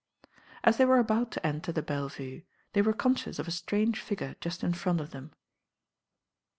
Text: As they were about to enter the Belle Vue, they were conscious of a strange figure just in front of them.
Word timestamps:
As 0.63 0.77
they 0.77 0.85
were 0.85 0.97
about 0.97 1.29
to 1.33 1.45
enter 1.45 1.71
the 1.71 1.83
Belle 1.83 2.09
Vue, 2.09 2.41
they 2.73 2.81
were 2.81 2.91
conscious 2.91 3.37
of 3.37 3.47
a 3.47 3.51
strange 3.51 3.99
figure 4.01 4.35
just 4.41 4.63
in 4.63 4.73
front 4.73 4.99
of 4.99 5.11
them. 5.11 5.31